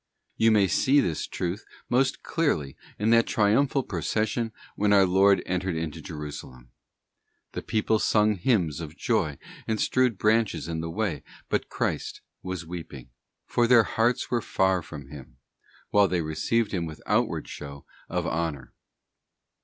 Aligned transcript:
You 0.35 0.49
may 0.49 0.67
see 0.67 0.99
this 0.99 1.27
truth 1.27 1.63
most 1.87 2.23
clearly 2.23 2.75
in 2.97 3.11
that 3.11 3.27
triumphal 3.27 3.83
procession 3.83 4.51
when 4.75 4.93
our 4.93 5.05
Lord 5.05 5.43
entered 5.45 5.75
into 5.75 6.01
Jerusalem. 6.01 6.71
The 7.51 7.61
people 7.61 7.99
sung 7.99 8.35
hymns 8.37 8.79
of 8.81 8.97
joy 8.97 9.37
and 9.67 9.79
strewed 9.79 10.17
branches 10.17 10.67
in 10.67 10.81
the 10.81 10.89
way, 10.89 11.21
but 11.49 11.69
Christ 11.69 12.21
was 12.41 12.65
weeping,* 12.65 13.11
for 13.45 13.67
their 13.67 13.83
hearts 13.83 14.31
were 14.31 14.41
far 14.41 14.81
from 14.81 15.09
Him 15.09 15.37
while 15.91 16.07
they 16.07 16.21
received 16.23 16.71
Him 16.71 16.87
with 16.87 16.99
outward 17.05 17.47
show 17.47 17.85
of 18.09 18.25
honour. 18.25 18.73